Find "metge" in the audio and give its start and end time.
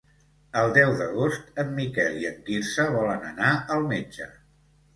3.95-4.31